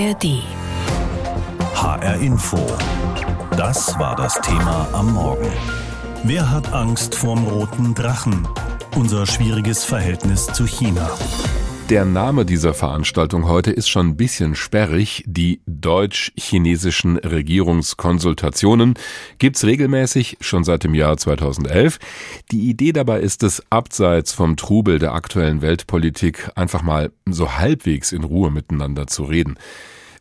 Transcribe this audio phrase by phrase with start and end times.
[0.00, 0.42] ARD.
[1.74, 2.56] HR Info.
[3.54, 5.52] Das war das Thema am Morgen.
[6.24, 8.48] Wer hat Angst vorm roten Drachen?
[8.96, 11.10] Unser schwieriges Verhältnis zu China.
[11.90, 15.24] Der Name dieser Veranstaltung heute ist schon ein bisschen sperrig.
[15.26, 18.94] Die deutsch-chinesischen Regierungskonsultationen
[19.38, 21.98] gibt's regelmäßig schon seit dem Jahr 2011.
[22.52, 28.12] Die Idee dabei ist es, abseits vom Trubel der aktuellen Weltpolitik einfach mal so halbwegs
[28.12, 29.56] in Ruhe miteinander zu reden.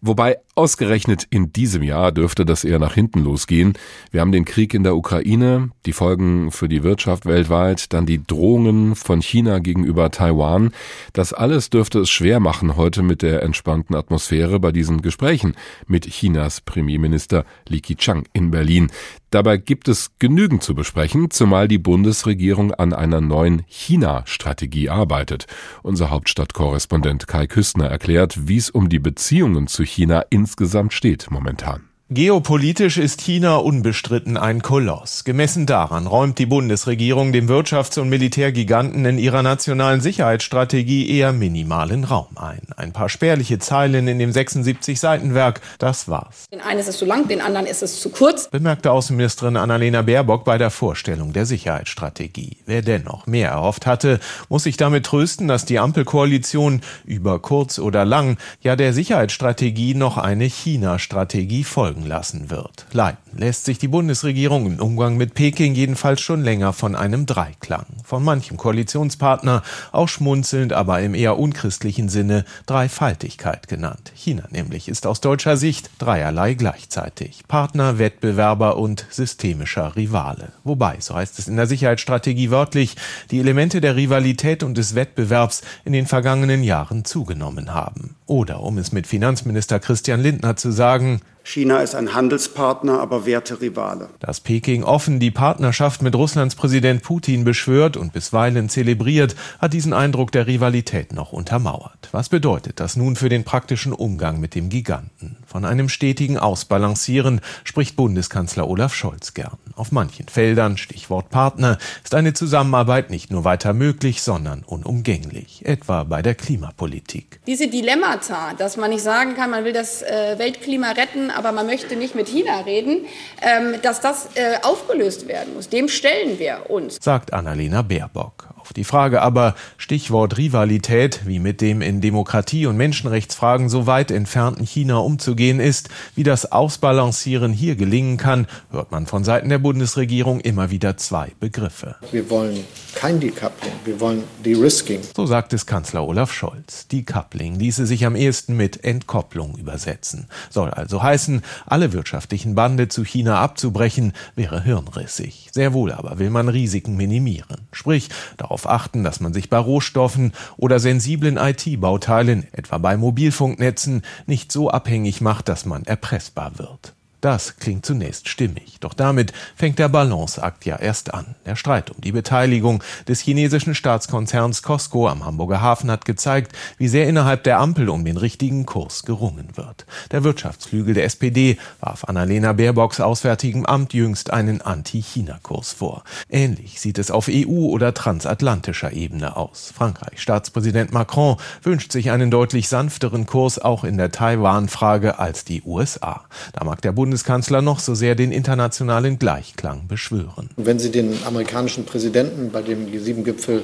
[0.02, 3.78] Wobei ausgerechnet in diesem Jahr dürfte das eher nach hinten losgehen.
[4.12, 8.22] Wir haben den Krieg in der Ukraine, die Folgen für die Wirtschaft weltweit, dann die
[8.28, 10.72] Drohungen von China gegenüber Taiwan.
[11.14, 15.56] Das alles dürfte es schwer machen heute mit der entspannten Atmosphäre bei diesen Gesprächen
[15.88, 18.92] mit Chinas Premierminister Li Keqiang in Berlin.
[19.32, 25.46] Dabei gibt es genügend zu besprechen, zumal die Bundesregierung an einer neuen China-Strategie arbeitet.
[25.84, 31.89] Unser Hauptstadtkorrespondent Kai Küstner erklärt, wie es um die Beziehungen zu China insgesamt steht momentan.
[32.12, 35.26] Geopolitisch ist China unbestritten ein Koloss.
[35.26, 42.06] Gemessen daran räumt die Bundesregierung dem Wirtschafts- und Militärgiganten in ihrer nationalen Sicherheitsstrategie eher minimalen
[42.06, 42.62] Raum ein.
[42.76, 46.46] Ein paar spärliche Zeilen in dem 76-Seitenwerk, das war's.
[46.52, 50.02] Den einen ist es zu lang, den anderen ist es zu kurz, bemerkte Außenministerin Annalena
[50.02, 52.58] Baerbock bei der Vorstellung der Sicherheitsstrategie.
[52.66, 58.04] Wer dennoch mehr erhofft hatte, muss sich damit trösten, dass die Ampelkoalition über kurz oder
[58.04, 62.86] lang ja der Sicherheitsstrategie noch eine China-Strategie folgen folgen lassen wird.
[62.92, 67.86] Leiten lässt sich die Bundesregierung im Umgang mit Peking jedenfalls schon länger von einem Dreiklang.
[68.04, 74.12] Von manchem Koalitionspartner auch schmunzelnd, aber im eher unchristlichen Sinne Dreifaltigkeit genannt.
[74.16, 77.44] China nämlich ist aus deutscher Sicht dreierlei gleichzeitig.
[77.48, 80.52] Partner, Wettbewerber und systemischer Rivale.
[80.64, 82.96] Wobei, so heißt es in der Sicherheitsstrategie wörtlich,
[83.32, 88.16] die Elemente der Rivalität und des Wettbewerbs in den vergangenen Jahren zugenommen haben.
[88.26, 94.10] Oder um es mit Finanzminister Christian Lindner zu sagen, China ist ein Handelspartner, aber Werterivale.
[94.20, 99.92] Dass Peking offen die Partnerschaft mit Russlands Präsident Putin beschwört und bisweilen zelebriert, hat diesen
[99.94, 102.10] Eindruck der Rivalität noch untermauert.
[102.12, 105.38] Was bedeutet das nun für den praktischen Umgang mit dem Giganten?
[105.48, 109.58] Von einem stetigen Ausbalancieren spricht Bundeskanzler Olaf Scholz gern.
[109.76, 116.04] Auf manchen Feldern, Stichwort Partner, ist eine Zusammenarbeit nicht nur weiter möglich, sondern unumgänglich, etwa
[116.04, 117.40] bei der Klimapolitik.
[117.48, 121.66] Diese Dilemmata, dass man nicht sagen kann, man will das äh, Weltklima retten, aber man
[121.66, 123.06] möchte nicht mit China reden,
[123.42, 125.70] ähm, dass das äh, aufgelöst werden muss.
[125.70, 128.50] Dem stellen wir uns, sagt Annalena Baerbock.
[128.70, 134.12] Auf die Frage aber, Stichwort Rivalität, wie mit dem in Demokratie- und Menschenrechtsfragen so weit
[134.12, 139.58] entfernten China umzugehen ist, wie das Ausbalancieren hier gelingen kann, hört man von Seiten der
[139.58, 141.96] Bundesregierung immer wieder zwei Begriffe.
[142.12, 142.64] Wir wollen
[142.94, 145.02] kein Decoupling, wir wollen De-Risking.
[145.16, 146.88] So sagt es Kanzler Olaf Scholz.
[146.90, 150.28] Decoupling ließe sich am ehesten mit Entkopplung übersetzen.
[150.52, 155.50] Soll also heißen, alle wirtschaftlichen Bande zu China abzubrechen, wäre hirnrissig.
[155.52, 157.68] Sehr wohl aber will man Risiken minimieren.
[157.72, 164.04] Sprich, darauf darauf achten, dass man sich bei Rohstoffen oder sensiblen IT-Bauteilen, etwa bei Mobilfunknetzen,
[164.26, 166.94] nicht so abhängig macht, dass man erpressbar wird.
[167.22, 171.36] Das klingt zunächst stimmig, doch damit fängt der Balanceakt ja erst an.
[171.46, 176.88] Der Streit um die Beteiligung des chinesischen Staatskonzerns Costco am Hamburger Hafen hat gezeigt, wie
[176.88, 179.86] sehr innerhalb der Ampel um den richtigen Kurs gerungen wird.
[180.12, 186.06] Der Wirtschaftsflügel der SPD warf Annalena Baerbocks Auswärtigem Amt jüngst einen Anti-China-Kurs vor.
[186.30, 189.74] Ähnlich sieht es auf EU- oder transatlantischer Ebene aus.
[189.76, 195.64] Frankreichs Staatspräsident Macron wünscht sich einen deutlich sanfteren Kurs auch in der Taiwan-Frage als die
[195.64, 196.22] USA.
[196.54, 200.52] Da mag der Bund Bundeskanzler noch so sehr den internationalen Gleichklang beschwören.
[200.58, 203.64] Wenn Sie den amerikanischen Präsidenten bei dem G7-Gipfel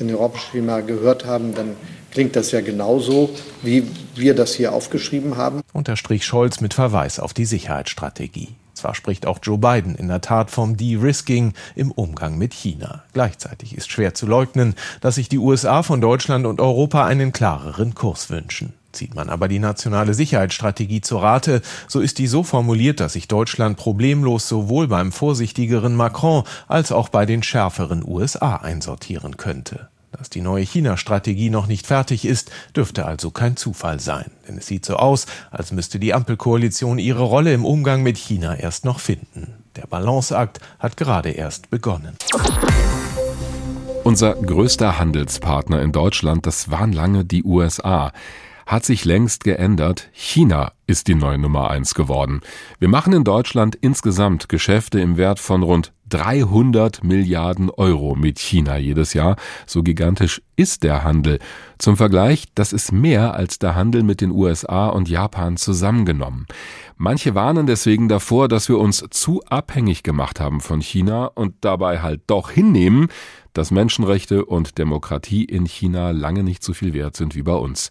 [0.00, 1.76] in Hiroshima gehört haben, dann
[2.10, 3.30] klingt das ja genauso,
[3.62, 3.84] wie
[4.16, 5.60] wir das hier aufgeschrieben haben.
[5.72, 8.48] Unterstrich Scholz mit Verweis auf die Sicherheitsstrategie.
[8.74, 13.04] Zwar spricht auch Joe Biden in der Tat vom De-Risking im Umgang mit China.
[13.12, 17.94] Gleichzeitig ist schwer zu leugnen, dass sich die USA von Deutschland und Europa einen klareren
[17.94, 18.72] Kurs wünschen.
[18.92, 23.28] Zieht man aber die nationale Sicherheitsstrategie zu Rate, so ist die so formuliert, dass sich
[23.28, 29.88] Deutschland problemlos sowohl beim vorsichtigeren Macron als auch bei den schärferen USA einsortieren könnte.
[30.12, 34.30] Dass die neue China-Strategie noch nicht fertig ist, dürfte also kein Zufall sein.
[34.48, 38.56] Denn es sieht so aus, als müsste die Ampelkoalition ihre Rolle im Umgang mit China
[38.56, 39.54] erst noch finden.
[39.76, 42.16] Der Balanceakt hat gerade erst begonnen.
[44.02, 48.12] Unser größter Handelspartner in Deutschland, das waren lange die USA.
[48.70, 50.08] Hat sich längst geändert.
[50.12, 52.40] China ist die neue Nummer eins geworden.
[52.78, 58.76] Wir machen in Deutschland insgesamt Geschäfte im Wert von rund 300 Milliarden Euro mit China
[58.76, 59.34] jedes Jahr.
[59.66, 61.40] So gigantisch ist der Handel.
[61.78, 66.46] Zum Vergleich, das ist mehr als der Handel mit den USA und Japan zusammengenommen.
[66.96, 72.02] Manche warnen deswegen davor, dass wir uns zu abhängig gemacht haben von China und dabei
[72.02, 73.08] halt doch hinnehmen,
[73.52, 77.90] dass Menschenrechte und Demokratie in China lange nicht so viel wert sind wie bei uns.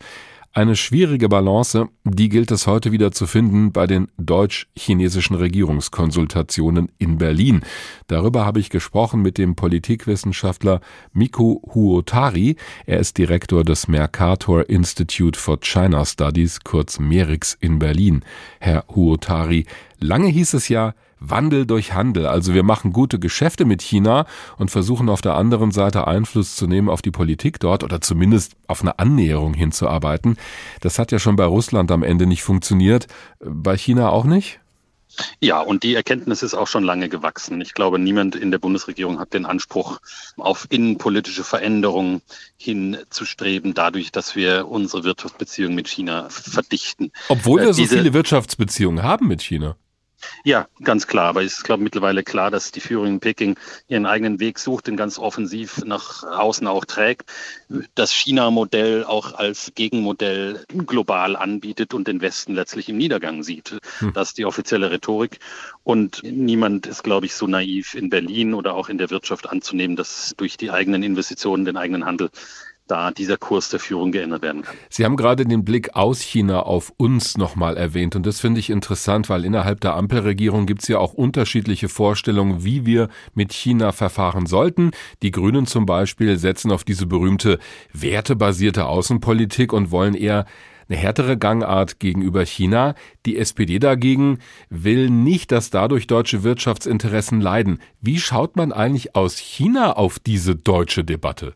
[0.51, 7.19] Eine schwierige Balance, die gilt es heute wieder zu finden bei den deutsch-chinesischen Regierungskonsultationen in
[7.19, 7.61] Berlin.
[8.07, 10.81] Darüber habe ich gesprochen mit dem Politikwissenschaftler
[11.13, 12.55] Miku Huotari.
[12.87, 18.25] Er ist Direktor des Mercator Institute for China Studies, kurz MERIX in Berlin.
[18.59, 19.67] Herr Huotari,
[19.99, 22.27] lange hieß es ja, Wandel durch Handel.
[22.27, 24.25] Also wir machen gute Geschäfte mit China
[24.57, 28.53] und versuchen auf der anderen Seite Einfluss zu nehmen auf die Politik dort oder zumindest
[28.67, 30.37] auf eine Annäherung hinzuarbeiten.
[30.81, 33.07] Das hat ja schon bei Russland am Ende nicht funktioniert.
[33.39, 34.59] Bei China auch nicht?
[35.39, 37.59] Ja, und die Erkenntnis ist auch schon lange gewachsen.
[37.61, 39.99] Ich glaube, niemand in der Bundesregierung hat den Anspruch,
[40.37, 42.21] auf innenpolitische Veränderungen
[42.57, 47.11] hinzustreben, dadurch, dass wir unsere Wirtschaftsbeziehungen mit China verdichten.
[47.27, 49.75] Obwohl wir so viele Wirtschaftsbeziehungen haben mit China.
[50.43, 51.29] Ja, ganz klar.
[51.29, 53.55] Aber es ist, glaube ich, mittlerweile klar, dass die Führung in Peking
[53.87, 57.31] ihren eigenen Weg sucht, den ganz offensiv nach außen auch trägt,
[57.95, 63.79] das China-Modell auch als Gegenmodell global anbietet und den Westen letztlich im Niedergang sieht.
[63.99, 64.13] Hm.
[64.13, 65.39] Das ist die offizielle Rhetorik.
[65.83, 69.95] Und niemand ist, glaube ich, so naiv in Berlin oder auch in der Wirtschaft anzunehmen,
[69.95, 72.29] dass durch die eigenen Investitionen, den eigenen Handel
[72.89, 74.75] da dieser Kurs der Führung geändert werden kann.
[74.89, 78.69] Sie haben gerade den Blick aus China auf uns nochmal erwähnt und das finde ich
[78.69, 83.91] interessant, weil innerhalb der Ampelregierung gibt es ja auch unterschiedliche Vorstellungen, wie wir mit China
[83.91, 84.91] verfahren sollten.
[85.21, 87.59] Die Grünen zum Beispiel setzen auf diese berühmte
[87.93, 90.45] wertebasierte Außenpolitik und wollen eher
[90.89, 92.95] eine härtere Gangart gegenüber China.
[93.25, 94.39] Die SPD dagegen
[94.69, 97.79] will nicht, dass dadurch deutsche Wirtschaftsinteressen leiden.
[98.01, 101.55] Wie schaut man eigentlich aus China auf diese deutsche Debatte?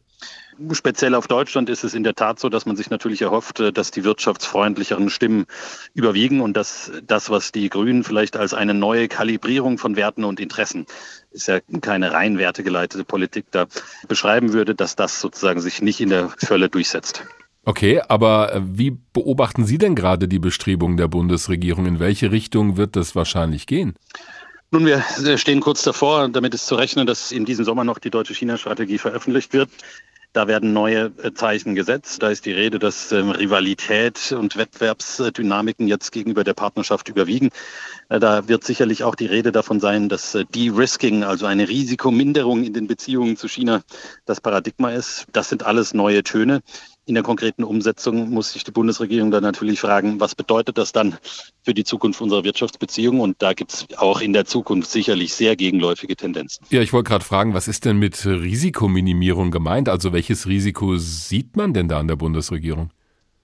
[0.71, 3.71] Speziell auf Deutschland ist es in der Tat so, dass man sich natürlich erhofft, äh,
[3.71, 5.45] dass die wirtschaftsfreundlicheren Stimmen
[5.93, 10.39] überwiegen und dass das, was die Grünen vielleicht als eine neue Kalibrierung von Werten und
[10.39, 10.85] Interessen,
[11.31, 13.65] ist ja keine rein wertegeleitete Politik, da
[14.07, 17.23] beschreiben würde, dass das sozusagen sich nicht in der Fülle durchsetzt.
[17.65, 21.85] Okay, aber äh, wie beobachten Sie denn gerade die Bestrebungen der Bundesregierung?
[21.85, 23.95] In welche Richtung wird das wahrscheinlich gehen?
[24.71, 28.09] Nun, wir stehen kurz davor, damit ist zu rechnen, dass in diesem Sommer noch die
[28.09, 29.69] deutsche China-Strategie veröffentlicht wird.
[30.33, 32.23] Da werden neue äh, Zeichen gesetzt.
[32.23, 37.49] Da ist die Rede, dass ähm, Rivalität und Wettbewerbsdynamiken jetzt gegenüber der Partnerschaft überwiegen.
[38.09, 42.63] Äh, da wird sicherlich auch die Rede davon sein, dass äh, De-Risking, also eine Risikominderung
[42.63, 43.83] in den Beziehungen zu China,
[44.25, 45.27] das Paradigma ist.
[45.31, 46.63] Das sind alles neue Töne.
[47.05, 51.17] In der konkreten Umsetzung muss sich die Bundesregierung dann natürlich fragen, was bedeutet das dann
[51.61, 53.19] für die Zukunft unserer Wirtschaftsbeziehungen?
[53.19, 56.65] Und da gibt es auch in der Zukunft sicherlich sehr gegenläufige Tendenzen.
[56.69, 59.89] Ja, ich wollte gerade fragen, was ist denn mit Risikominimierung gemeint?
[59.89, 62.89] Also welches Risiko sieht man denn da an der Bundesregierung?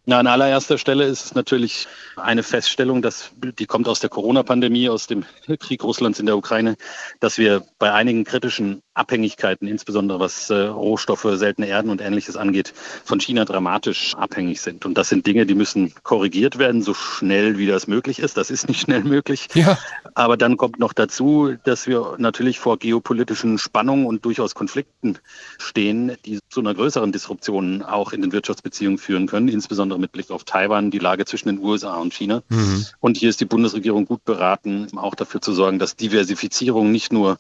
[0.10, 4.90] Na, an allererster Stelle ist es natürlich eine Feststellung, dass die kommt aus der Corona-Pandemie,
[4.90, 5.24] aus dem
[5.60, 6.78] Krieg Russlands in der Ukraine,
[7.20, 12.74] dass wir bei einigen kritischen Abhängigkeiten, insbesondere was äh, Rohstoffe, seltene Erden und ähnliches angeht,
[13.06, 14.84] von China dramatisch abhängig sind.
[14.84, 18.36] Und das sind Dinge, die müssen korrigiert werden, so schnell wie das möglich ist.
[18.36, 19.48] Das ist nicht schnell möglich.
[19.54, 19.78] Ja.
[20.16, 25.20] Aber dann kommt noch dazu, dass wir natürlich vor geopolitischen Spannungen und durchaus Konflikten
[25.60, 30.32] stehen, die zu einer größeren Disruption auch in den Wirtschaftsbeziehungen führen können, insbesondere mit Blick
[30.32, 32.42] auf Taiwan, die Lage zwischen den USA und China.
[32.50, 32.86] Mhm.
[33.00, 37.38] Und hier ist die Bundesregierung gut beraten, auch dafür zu sorgen, dass Diversifizierung nicht nur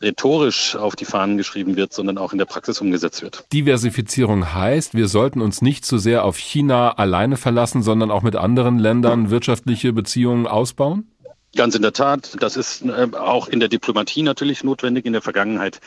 [0.00, 3.44] rhetorisch auf die Fahnen geschrieben wird, sondern auch in der Praxis umgesetzt wird.
[3.52, 8.36] Diversifizierung heißt, wir sollten uns nicht zu sehr auf China alleine verlassen, sondern auch mit
[8.36, 11.06] anderen Ländern wirtschaftliche Beziehungen ausbauen?
[11.54, 12.36] Ganz in der Tat.
[12.40, 15.04] Das ist äh, auch in der Diplomatie natürlich notwendig.
[15.04, 15.80] In der Vergangenheit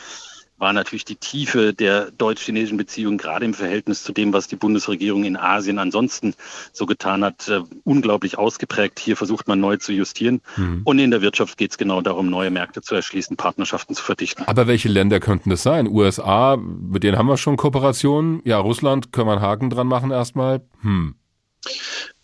[0.58, 5.24] war natürlich die Tiefe der deutsch-chinesischen Beziehungen gerade im Verhältnis zu dem, was die Bundesregierung
[5.24, 6.34] in Asien ansonsten
[6.72, 8.98] so getan hat, äh, unglaublich ausgeprägt.
[8.98, 10.40] Hier versucht man neu zu justieren.
[10.56, 10.82] Mhm.
[10.84, 14.44] Und in der Wirtschaft geht es genau darum, neue Märkte zu erschließen, Partnerschaften zu verdichten.
[14.46, 15.86] Aber welche Länder könnten das sein?
[15.86, 18.40] USA, mit denen haben wir schon Kooperationen.
[18.44, 20.62] Ja, Russland können wir einen Haken dran machen erstmal.
[20.80, 21.16] Hm.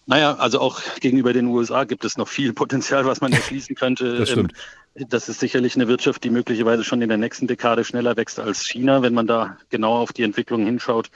[0.06, 4.18] Naja, also auch gegenüber den USA gibt es noch viel Potenzial, was man erschließen könnte.
[4.18, 4.52] Das stimmt.
[4.94, 8.66] Das ist sicherlich eine Wirtschaft, die möglicherweise schon in der nächsten Dekade schneller wächst als
[8.66, 11.10] China, wenn man da genau auf die Entwicklung hinschaut.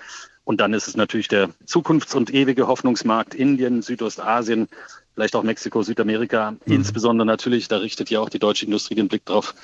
[0.45, 4.68] Und dann ist es natürlich der Zukunfts- und ewige Hoffnungsmarkt Indien, Südostasien,
[5.16, 6.58] vielleicht auch Mexiko, Südamerika, mhm.
[6.66, 9.54] insbesondere natürlich, da richtet ja auch die deutsche Industrie den Blick drauf,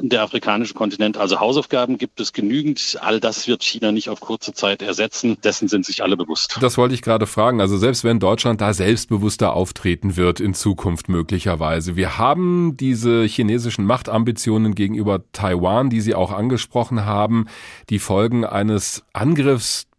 [0.00, 1.16] der afrikanische Kontinent.
[1.16, 2.96] Also Hausaufgaben gibt es genügend.
[3.00, 5.36] All das wird China nicht auf kurze Zeit ersetzen.
[5.42, 6.58] Dessen sind sich alle bewusst.
[6.60, 7.60] Das wollte ich gerade fragen.
[7.60, 11.96] Also selbst wenn Deutschland da selbstbewusster auftreten wird in Zukunft möglicherweise.
[11.96, 17.46] Wir haben diese chinesischen Machtambitionen gegenüber Taiwan, die Sie auch angesprochen haben,
[17.88, 19.89] die Folgen eines Angriffs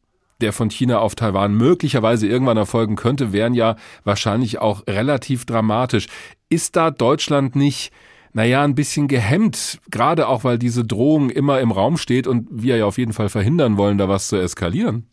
[0.42, 6.08] der von China auf Taiwan möglicherweise irgendwann erfolgen könnte, wären ja wahrscheinlich auch relativ dramatisch.
[6.50, 7.92] Ist da Deutschland nicht
[8.34, 12.78] naja, ein bisschen gehemmt, gerade auch weil diese Drohung immer im Raum steht und wir
[12.78, 15.08] ja auf jeden Fall verhindern wollen, da was zu eskalieren.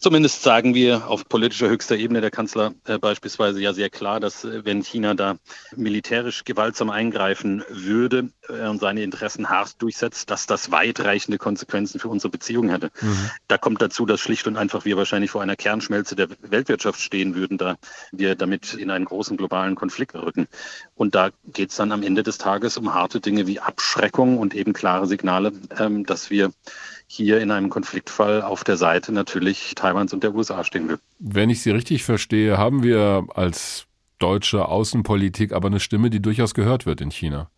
[0.00, 4.44] Zumindest sagen wir auf politischer höchster Ebene der Kanzler äh, beispielsweise ja sehr klar, dass
[4.44, 5.38] äh, wenn China da
[5.74, 12.06] militärisch gewaltsam eingreifen würde äh, und seine Interessen hart durchsetzt, dass das weitreichende Konsequenzen für
[12.06, 12.90] unsere Beziehungen hätte.
[13.00, 13.30] Mhm.
[13.48, 17.34] Da kommt dazu, dass schlicht und einfach wir wahrscheinlich vor einer Kernschmelze der Weltwirtschaft stehen
[17.34, 17.74] würden, da
[18.12, 20.46] wir damit in einen großen globalen Konflikt rücken.
[20.94, 24.54] Und da geht es dann am Ende des Tages um harte Dinge wie Abschreckung und
[24.54, 26.52] eben klare Signale, ähm, dass wir
[27.08, 30.98] hier in einem Konfliktfall auf der Seite natürlich Taiwans und der USA stehen will.
[31.18, 33.86] Wenn ich Sie richtig verstehe, haben wir als
[34.18, 37.50] deutsche Außenpolitik aber eine Stimme, die durchaus gehört wird in China.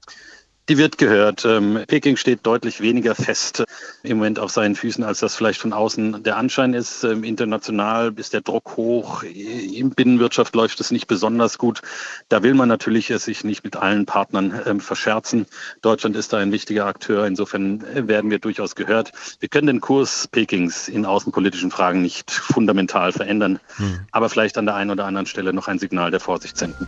[0.71, 1.45] Die wird gehört.
[1.45, 3.65] Ähm, Peking steht deutlich weniger fest
[4.05, 7.03] im Moment auf seinen Füßen, als das vielleicht von außen der Anschein ist.
[7.03, 9.25] Ähm, international ist der Druck hoch.
[9.25, 11.83] Im Binnenwirtschaft läuft es nicht besonders gut.
[12.29, 15.47] Da will man natürlich sich nicht mit allen Partnern ähm, verscherzen.
[15.83, 17.27] Deutschland ist da ein wichtiger Akteur.
[17.27, 19.11] Insofern äh, werden wir durchaus gehört.
[19.41, 24.03] Wir können den Kurs Pekings in außenpolitischen Fragen nicht fundamental verändern, hm.
[24.13, 26.87] aber vielleicht an der einen oder anderen Stelle noch ein Signal der Vorsicht senden.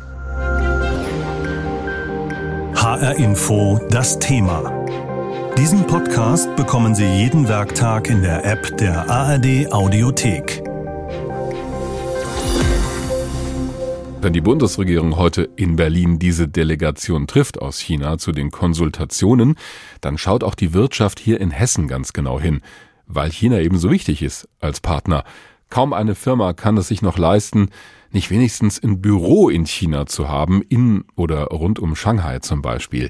[2.83, 4.85] HR Info das Thema.
[5.57, 10.65] Diesen Podcast bekommen Sie jeden Werktag in der App der ARD Audiothek.
[14.21, 19.55] Wenn die Bundesregierung heute in Berlin diese Delegation trifft aus China zu den Konsultationen,
[20.01, 22.63] dann schaut auch die Wirtschaft hier in Hessen ganz genau hin,
[23.07, 25.23] weil China eben so wichtig ist als Partner.
[25.71, 27.69] Kaum eine Firma kann es sich noch leisten,
[28.15, 33.09] nicht wenigstens ein Büro in China zu haben, in oder rund um Shanghai zum Beispiel.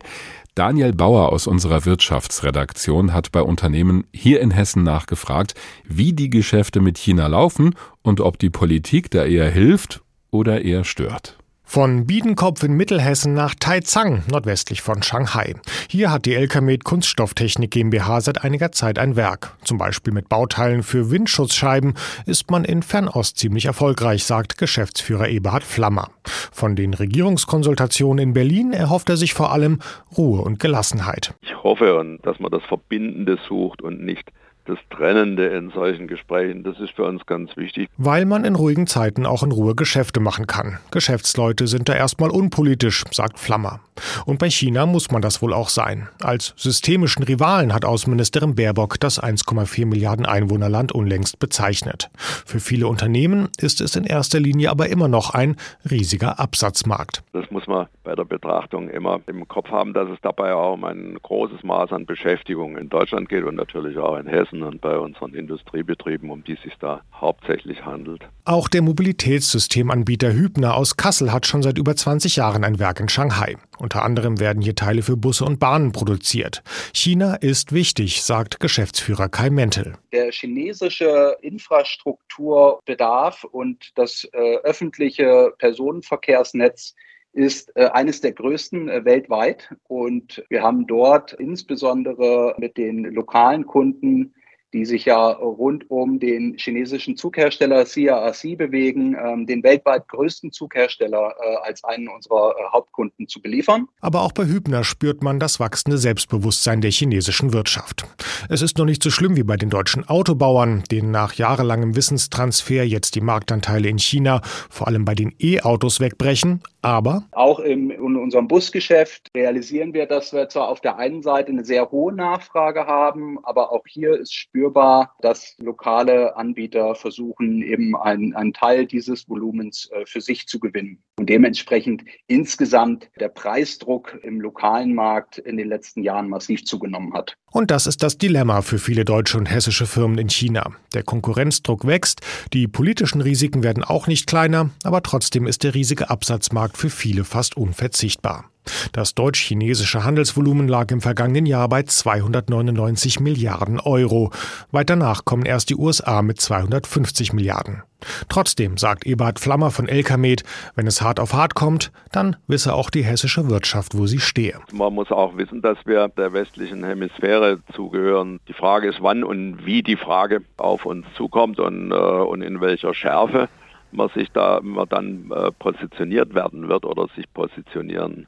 [0.54, 5.54] Daniel Bauer aus unserer Wirtschaftsredaktion hat bei Unternehmen hier in Hessen nachgefragt,
[5.84, 10.84] wie die Geschäfte mit China laufen und ob die Politik da eher hilft oder eher
[10.84, 11.38] stört.
[11.72, 15.54] Von Biedenkopf in Mittelhessen nach Taizang, nordwestlich von Shanghai.
[15.88, 19.56] Hier hat die Elkamed Kunststofftechnik GmbH seit einiger Zeit ein Werk.
[19.64, 21.94] Zum Beispiel mit Bauteilen für Windschutzscheiben
[22.26, 26.10] ist man in Fernost ziemlich erfolgreich, sagt Geschäftsführer Eberhard Flammer.
[26.52, 29.78] Von den Regierungskonsultationen in Berlin erhofft er sich vor allem
[30.14, 31.32] Ruhe und Gelassenheit.
[31.40, 34.30] Ich hoffe, dass man das Verbindende sucht und nicht
[34.66, 37.88] das Trennende in solchen Gesprächen, das ist für uns ganz wichtig.
[37.96, 40.78] Weil man in ruhigen Zeiten auch in Ruhe Geschäfte machen kann.
[40.90, 43.80] Geschäftsleute sind da erstmal unpolitisch, sagt Flammer.
[44.24, 46.08] Und bei China muss man das wohl auch sein.
[46.20, 52.08] Als systemischen Rivalen hat Außenministerin Baerbock das 1,4 Milliarden Einwohnerland unlängst bezeichnet.
[52.16, 55.56] Für viele Unternehmen ist es in erster Linie aber immer noch ein
[55.90, 57.22] riesiger Absatzmarkt.
[57.32, 60.84] Das muss man bei der Betrachtung immer im Kopf haben, dass es dabei auch um
[60.84, 64.98] ein großes Maß an Beschäftigung in Deutschland geht und natürlich auch in Hessen und bei
[64.98, 68.22] unseren Industriebetrieben, um die es sich da hauptsächlich handelt.
[68.44, 73.08] Auch der Mobilitätssystemanbieter Hübner aus Kassel hat schon seit über 20 Jahren ein Werk in
[73.08, 73.56] Shanghai.
[73.78, 76.64] Unter anderem werden hier Teile für Busse und Bahnen produziert.
[76.92, 79.94] China ist wichtig, sagt Geschäftsführer Kai Mentel.
[80.12, 86.96] Der chinesische Infrastrukturbedarf und das äh, öffentliche Personenverkehrsnetz
[87.32, 89.74] ist äh, eines der größten äh, weltweit.
[89.88, 94.34] Und wir haben dort insbesondere mit den lokalen Kunden
[94.72, 101.34] die sich ja rund um den chinesischen Zughersteller CRRC bewegen, ähm, den weltweit größten Zughersteller
[101.40, 103.86] äh, als einen unserer äh, Hauptkunden zu beliefern.
[104.00, 108.04] Aber auch bei Hübner spürt man das wachsende Selbstbewusstsein der chinesischen Wirtschaft.
[108.48, 112.84] Es ist noch nicht so schlimm wie bei den deutschen Autobauern, denen nach jahrelangem Wissenstransfer
[112.84, 116.62] jetzt die Marktanteile in China vor allem bei den E-Autos wegbrechen.
[116.82, 121.52] Aber auch im, in unserem Busgeschäft realisieren wir, dass wir zwar auf der einen Seite
[121.52, 127.96] eine sehr hohe Nachfrage haben, aber auch hier ist spürbar, dass lokale Anbieter versuchen, eben
[127.96, 131.02] einen, einen Teil dieses Volumens äh, für sich zu gewinnen.
[131.16, 137.36] Und dementsprechend insgesamt der Preisdruck im lokalen Markt in den letzten Jahren massiv zugenommen hat.
[137.52, 140.72] Und das ist das Dilemma für viele deutsche und hessische Firmen in China.
[140.94, 142.22] Der Konkurrenzdruck wächst,
[142.52, 147.24] die politischen Risiken werden auch nicht kleiner, aber trotzdem ist der riesige Absatzmarkt für viele
[147.24, 148.52] fast unverzichtbar.
[148.92, 154.30] Das deutsch-chinesische Handelsvolumen lag im vergangenen Jahr bei 299 Milliarden Euro.
[154.70, 157.82] Weiter nach kommen erst die USA mit 250 Milliarden.
[158.28, 160.42] Trotzdem, sagt Eberhard Flammer von Elkamed,
[160.74, 164.58] wenn es hart auf hart kommt, dann wisse auch die hessische Wirtschaft, wo sie stehe.
[164.72, 168.40] Man muss auch wissen, dass wir der westlichen Hemisphäre zugehören.
[168.48, 172.60] Die Frage ist, wann und wie die Frage auf uns zukommt und, äh, und in
[172.60, 173.48] welcher Schärfe
[173.92, 178.26] man sich da man dann äh, positioniert werden wird oder sich positionieren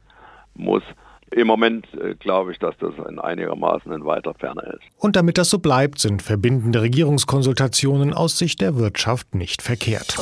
[0.54, 0.83] muss.
[1.30, 4.85] Im Moment äh, glaube ich, dass das in einigermaßen in weiter Ferne ist.
[4.99, 10.16] Und damit das so bleibt, sind verbindende Regierungskonsultationen aus Sicht der Wirtschaft nicht verkehrt.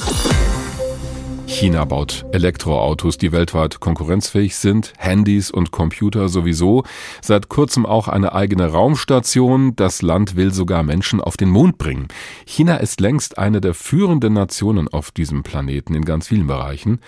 [1.52, 6.82] China baut Elektroautos, die weltweit konkurrenzfähig sind, Handys und Computer sowieso,
[7.20, 12.08] seit kurzem auch eine eigene Raumstation, das Land will sogar Menschen auf den Mond bringen.
[12.46, 17.00] China ist längst eine der führenden Nationen auf diesem Planeten in ganz vielen Bereichen.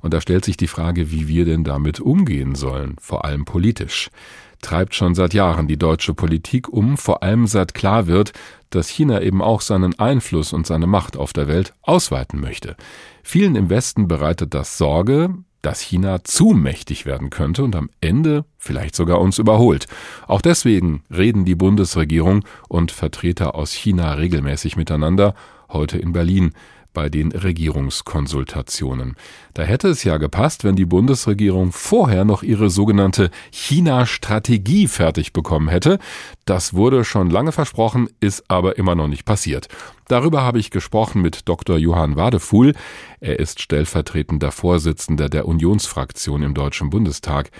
[0.00, 4.10] Und da stellt sich die Frage, wie wir denn damit umgehen sollen, vor allem politisch.
[4.62, 8.32] Treibt schon seit Jahren die deutsche Politik um, vor allem seit klar wird,
[8.70, 12.76] dass China eben auch seinen Einfluss und seine Macht auf der Welt ausweiten möchte.
[13.22, 18.44] Vielen im Westen bereitet das Sorge, dass China zu mächtig werden könnte und am Ende
[18.56, 19.86] vielleicht sogar uns überholt.
[20.26, 25.34] Auch deswegen reden die Bundesregierung und Vertreter aus China regelmäßig miteinander,
[25.68, 26.52] heute in Berlin
[26.92, 29.16] bei den Regierungskonsultationen.
[29.54, 35.68] Da hätte es ja gepasst, wenn die Bundesregierung vorher noch ihre sogenannte China-Strategie fertig bekommen
[35.68, 35.98] hätte.
[36.44, 39.68] Das wurde schon lange versprochen, ist aber immer noch nicht passiert.
[40.08, 41.78] Darüber habe ich gesprochen mit Dr.
[41.78, 42.74] Johann Wadefuhl.
[43.20, 47.50] Er ist stellvertretender Vorsitzender der Unionsfraktion im Deutschen Bundestag.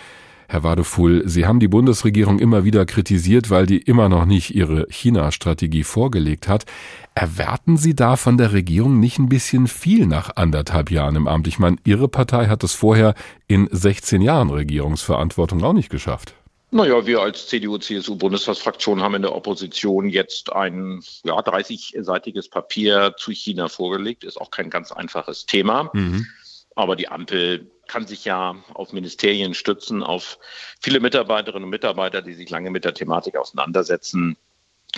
[0.53, 4.87] Herr Wadefuhl, Sie haben die Bundesregierung immer wieder kritisiert, weil die immer noch nicht ihre
[4.91, 6.67] China-Strategie vorgelegt hat.
[7.15, 11.47] Erwarten Sie da von der Regierung nicht ein bisschen viel nach anderthalb Jahren im Amt?
[11.47, 13.15] Ich meine, Ihre Partei hat es vorher
[13.49, 16.35] in 16 Jahren Regierungsverantwortung auch nicht geschafft.
[16.71, 23.69] Naja, wir als CDU-CSU-Bundestagsfraktion haben in der Opposition jetzt ein ja, 30-seitiges Papier zu China
[23.69, 24.23] vorgelegt.
[24.23, 25.89] Ist auch kein ganz einfaches Thema.
[25.95, 26.27] Mhm.
[26.75, 30.39] Aber die Ampel kann sich ja auf Ministerien stützen, auf
[30.81, 34.39] viele Mitarbeiterinnen und Mitarbeiter, die sich lange mit der Thematik auseinandersetzen.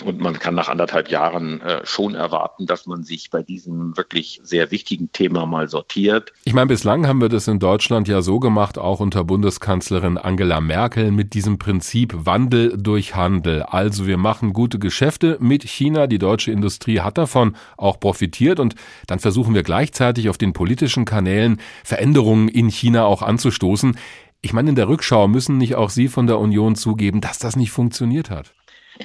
[0.03, 4.41] Und man kann nach anderthalb Jahren äh, schon erwarten, dass man sich bei diesem wirklich
[4.43, 6.33] sehr wichtigen Thema mal sortiert.
[6.43, 10.59] Ich meine, bislang haben wir das in Deutschland ja so gemacht, auch unter Bundeskanzlerin Angela
[10.59, 13.63] Merkel, mit diesem Prinzip Wandel durch Handel.
[13.63, 16.07] Also wir machen gute Geschäfte mit China.
[16.07, 18.59] Die deutsche Industrie hat davon auch profitiert.
[18.59, 18.75] Und
[19.07, 23.97] dann versuchen wir gleichzeitig auf den politischen Kanälen Veränderungen in China auch anzustoßen.
[24.41, 27.55] Ich meine, in der Rückschau müssen nicht auch Sie von der Union zugeben, dass das
[27.55, 28.53] nicht funktioniert hat.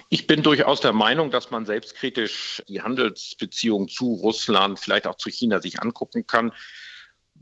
[0.09, 5.31] Ich bin durchaus der Meinung, dass man selbstkritisch die Handelsbeziehungen zu Russland, vielleicht auch zu
[5.31, 6.53] China sich angucken kann.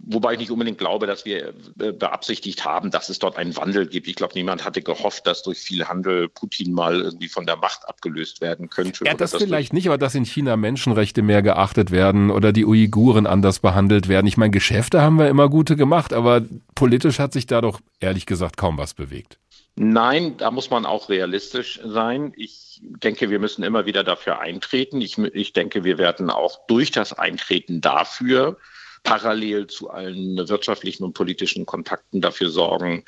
[0.00, 3.86] Wobei ich nicht unbedingt glaube, dass wir äh, beabsichtigt haben, dass es dort einen Wandel
[3.86, 4.06] gibt.
[4.06, 7.86] Ich glaube, niemand hatte gehofft, dass durch viel Handel Putin mal irgendwie von der Macht
[7.88, 9.04] abgelöst werden könnte.
[9.04, 12.64] Ja, das, das vielleicht nicht, aber dass in China Menschenrechte mehr geachtet werden oder die
[12.64, 14.28] Uiguren anders behandelt werden.
[14.28, 16.42] Ich meine, Geschäfte haben wir immer gute gemacht, aber
[16.76, 19.38] politisch hat sich da doch ehrlich gesagt kaum was bewegt.
[19.80, 22.32] Nein, da muss man auch realistisch sein.
[22.36, 25.00] Ich denke, wir müssen immer wieder dafür eintreten.
[25.00, 28.58] Ich, ich denke, wir werden auch durch das Eintreten dafür
[29.04, 33.04] parallel zu allen wirtschaftlichen und politischen Kontakten dafür sorgen,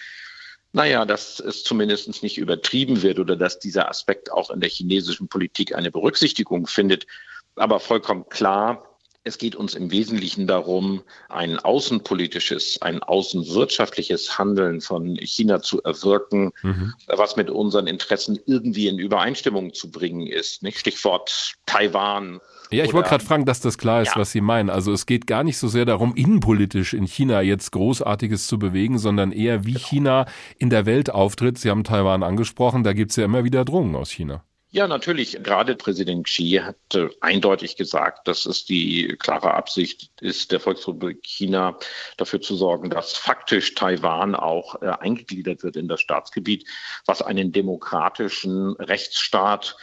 [0.72, 5.26] naja, dass es zumindest nicht übertrieben wird oder dass dieser Aspekt auch in der chinesischen
[5.26, 7.08] Politik eine Berücksichtigung findet.
[7.56, 8.89] Aber vollkommen klar,
[9.22, 16.52] es geht uns im Wesentlichen darum, ein außenpolitisches, ein außenwirtschaftliches Handeln von China zu erwirken,
[16.62, 16.94] mhm.
[17.06, 20.62] was mit unseren Interessen irgendwie in Übereinstimmung zu bringen ist.
[20.62, 20.78] Nicht?
[20.78, 22.40] Stichwort Taiwan.
[22.70, 24.16] Ja, ich wollte gerade fragen, dass das klar ist, ja.
[24.16, 24.70] was Sie meinen.
[24.70, 28.98] Also es geht gar nicht so sehr darum, innenpolitisch in China jetzt Großartiges zu bewegen,
[28.98, 29.86] sondern eher, wie genau.
[29.86, 31.58] China in der Welt auftritt.
[31.58, 34.44] Sie haben Taiwan angesprochen, da gibt es ja immer wieder Drohungen aus China.
[34.72, 35.42] Ja, natürlich.
[35.42, 41.24] Gerade Präsident Xi hat äh, eindeutig gesagt, dass es die klare Absicht ist, der Volksrepublik
[41.24, 41.76] China
[42.16, 46.68] dafür zu sorgen, dass faktisch Taiwan auch äh, eingegliedert wird in das Staatsgebiet,
[47.04, 49.76] was einen demokratischen Rechtsstaat,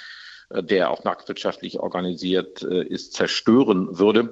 [0.52, 4.32] äh, der auch marktwirtschaftlich organisiert ist, zerstören würde.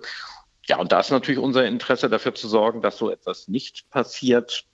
[0.67, 4.65] Ja, und da ist natürlich unser Interesse dafür zu sorgen, dass so etwas nicht passiert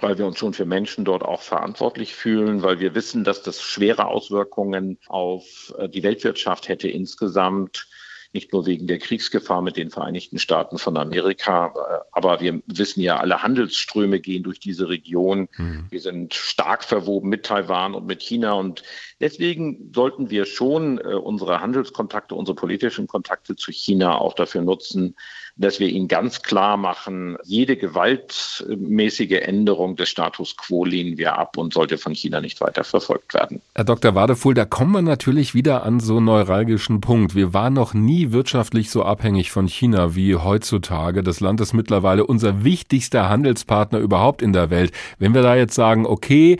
[0.00, 3.62] weil wir uns schon für Menschen dort auch verantwortlich fühlen, weil wir wissen, dass das
[3.62, 7.88] schwere Auswirkungen auf äh, die Weltwirtschaft hätte insgesamt
[8.36, 13.00] nicht nur wegen der Kriegsgefahr mit den Vereinigten Staaten von Amerika, äh, aber wir wissen
[13.00, 15.48] ja, alle Handelsströme gehen durch diese Region.
[15.56, 15.86] Mhm.
[15.88, 18.82] Wir sind stark verwoben mit Taiwan und mit China und
[19.20, 25.16] deswegen sollten wir schon äh, unsere Handelskontakte, unsere politischen Kontakte zu China auch dafür nutzen,
[25.56, 31.56] dass wir ihnen ganz klar machen, jede gewaltmäßige Änderung des Status quo lehnen wir ab
[31.56, 33.62] und sollte von China nicht weiter verfolgt werden.
[33.74, 34.14] Herr Dr.
[34.14, 37.34] Wadefuhl, da kommen wir natürlich wieder an so einen neuralgischen Punkt.
[37.34, 41.22] Wir waren noch nie wirtschaftlich so abhängig von China wie heutzutage.
[41.22, 44.92] Das Land ist mittlerweile unser wichtigster Handelspartner überhaupt in der Welt.
[45.18, 46.58] Wenn wir da jetzt sagen, okay,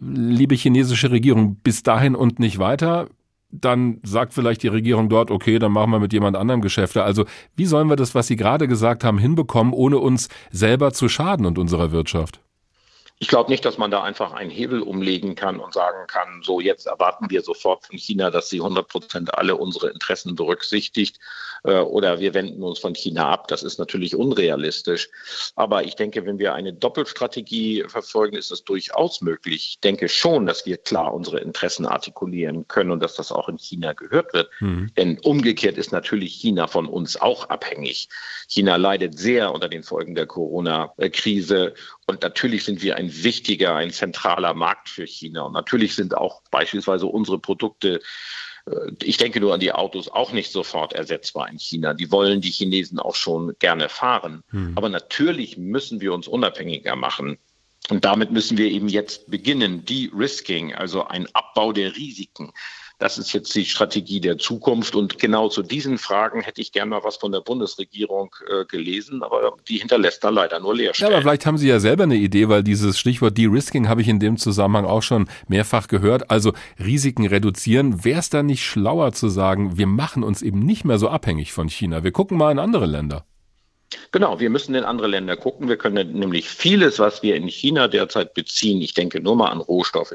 [0.00, 3.08] liebe chinesische Regierung, bis dahin und nicht weiter,
[3.50, 7.02] dann sagt vielleicht die Regierung dort, okay, dann machen wir mit jemand anderem Geschäfte.
[7.02, 7.24] Also
[7.54, 11.46] wie sollen wir das, was Sie gerade gesagt haben, hinbekommen, ohne uns selber zu schaden
[11.46, 12.40] und unserer Wirtschaft?
[13.18, 16.60] Ich glaube nicht, dass man da einfach einen Hebel umlegen kann und sagen kann, so
[16.60, 21.18] jetzt erwarten wir sofort von China, dass sie 100 Prozent alle unsere Interessen berücksichtigt
[21.64, 23.48] äh, oder wir wenden uns von China ab.
[23.48, 25.08] Das ist natürlich unrealistisch.
[25.54, 29.66] Aber ich denke, wenn wir eine Doppelstrategie verfolgen, ist es durchaus möglich.
[29.70, 33.58] Ich denke schon, dass wir klar unsere Interessen artikulieren können und dass das auch in
[33.58, 34.50] China gehört wird.
[34.60, 34.90] Mhm.
[34.96, 38.10] Denn umgekehrt ist natürlich China von uns auch abhängig.
[38.48, 41.74] China leidet sehr unter den Folgen der Corona-Krise
[42.06, 45.42] und natürlich sind wir ein wichtiger, ein zentraler Markt für China.
[45.42, 48.00] Und natürlich sind auch beispielsweise unsere Produkte
[48.66, 51.94] äh, ich denke nur an die Autos, auch nicht sofort ersetzbar in China.
[51.94, 54.42] Die wollen die Chinesen auch schon gerne fahren.
[54.50, 54.72] Hm.
[54.74, 57.38] Aber natürlich müssen wir uns unabhängiger machen.
[57.88, 59.84] Und damit müssen wir eben jetzt beginnen.
[59.84, 62.52] De-Risking, also ein Abbau der Risiken.
[62.98, 64.96] Das ist jetzt die Strategie der Zukunft.
[64.96, 69.22] Und genau zu diesen Fragen hätte ich gerne mal was von der Bundesregierung äh, gelesen,
[69.22, 71.10] aber die hinterlässt da leider nur Leerstellen.
[71.10, 74.08] Ja, aber vielleicht haben Sie ja selber eine Idee, weil dieses Stichwort De-Risking habe ich
[74.08, 76.30] in dem Zusammenhang auch schon mehrfach gehört.
[76.30, 78.02] Also Risiken reduzieren.
[78.04, 81.52] Wäre es da nicht schlauer zu sagen, wir machen uns eben nicht mehr so abhängig
[81.52, 82.02] von China?
[82.02, 83.26] Wir gucken mal in andere Länder.
[84.10, 85.68] Genau, wir müssen in andere Länder gucken.
[85.68, 89.60] Wir können nämlich vieles, was wir in China derzeit beziehen, ich denke nur mal an
[89.60, 90.14] Rohstoffe,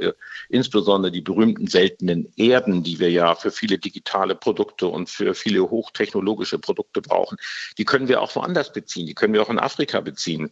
[0.50, 5.70] insbesondere die berühmten seltenen Erden, die wir ja für viele digitale Produkte und für viele
[5.70, 7.38] hochtechnologische Produkte brauchen,
[7.78, 9.06] die können wir auch woanders beziehen.
[9.08, 10.52] Die können wir auch in Afrika beziehen.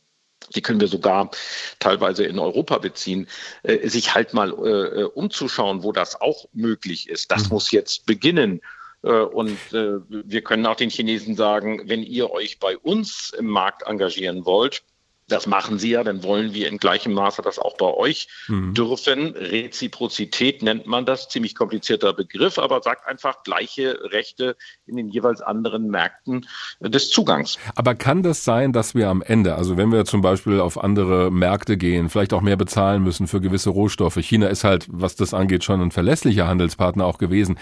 [0.55, 1.29] Die können wir sogar
[1.79, 3.27] teilweise in Europa beziehen,
[3.63, 7.31] äh, sich halt mal äh, umzuschauen, wo das auch möglich ist.
[7.31, 7.49] Das mhm.
[7.55, 8.61] muss jetzt beginnen.
[9.03, 13.47] Äh, und äh, wir können auch den Chinesen sagen, wenn ihr euch bei uns im
[13.47, 14.83] Markt engagieren wollt,
[15.29, 18.73] das machen sie ja, dann wollen wir in gleichem Maße das auch bei euch mhm.
[18.73, 19.35] dürfen.
[19.35, 25.41] Reziprozität nennt man das, ziemlich komplizierter Begriff, aber sagt einfach gleiche Rechte in den jeweils
[25.41, 26.47] anderen Märkten
[26.79, 27.57] des Zugangs.
[27.75, 31.31] Aber kann das sein, dass wir am Ende, also wenn wir zum Beispiel auf andere
[31.31, 34.17] Märkte gehen, vielleicht auch mehr bezahlen müssen für gewisse Rohstoffe?
[34.17, 37.59] China ist halt, was das angeht, schon ein verlässlicher Handelspartner auch gewesen.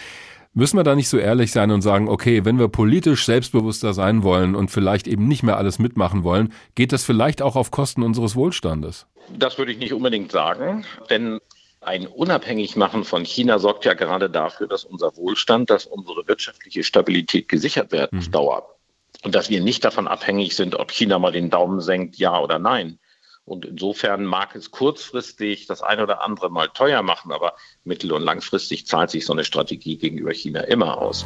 [0.57, 4.23] Müssen wir da nicht so ehrlich sein und sagen, okay, wenn wir politisch selbstbewusster sein
[4.23, 8.01] wollen und vielleicht eben nicht mehr alles mitmachen wollen, geht das vielleicht auch auf Kosten
[8.01, 9.05] unseres Wohlstandes?
[9.37, 11.39] Das würde ich nicht unbedingt sagen, denn
[11.81, 17.47] ein Unabhängigmachen von China sorgt ja gerade dafür, dass unser Wohlstand, dass unsere wirtschaftliche Stabilität
[17.49, 18.31] gesichert wird auf mhm.
[18.31, 18.75] Dauer.
[19.21, 22.57] Und dass wir nicht davon abhängig sind, ob China mal den Daumen senkt, ja oder
[22.57, 22.97] nein.
[23.47, 27.53] Und insofern mag es kurzfristig das eine oder andere mal teuer machen, aber
[27.85, 31.25] mittel- und langfristig zahlt sich so eine Strategie gegenüber China immer aus.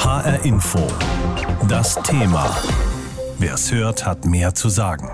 [0.00, 0.80] HR Info.
[1.68, 2.50] Das Thema.
[3.38, 5.08] Wer es hört, hat mehr zu sagen.